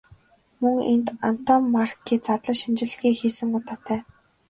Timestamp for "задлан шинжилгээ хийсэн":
2.25-3.49